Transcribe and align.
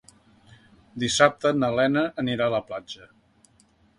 Dissabte 1.03 1.51
na 1.59 1.69
Lena 1.79 2.05
anirà 2.23 2.49
a 2.49 2.53
la 2.57 2.65
platja. 2.71 3.09